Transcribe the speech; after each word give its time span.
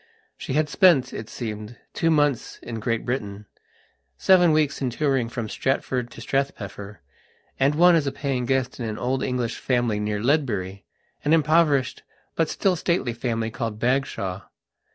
She 0.35 0.53
had 0.53 0.67
spent, 0.67 1.13
it 1.13 1.29
seemed, 1.29 1.77
two 1.93 2.09
months 2.09 2.57
in 2.63 2.79
Great 2.79 3.05
Britainseven 3.05 4.51
weeks 4.51 4.81
in 4.81 4.89
touring 4.89 5.29
from 5.29 5.47
Stratford 5.47 6.09
to 6.09 6.21
Strathpeffer, 6.21 7.01
and 7.59 7.75
one 7.75 7.93
as 7.95 8.09
paying 8.09 8.47
guest 8.47 8.79
in 8.79 8.87
an 8.89 8.97
old 8.97 9.21
English 9.21 9.59
family 9.59 9.99
near 9.99 10.19
Ledbury, 10.19 10.85
an 11.23 11.33
impoverished, 11.33 12.01
but 12.33 12.49
still 12.49 12.75
stately 12.75 13.13
family, 13.13 13.51
called 13.51 13.77
Bagshawe. 13.77 14.41